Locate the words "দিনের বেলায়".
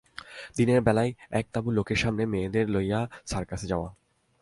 0.57-1.11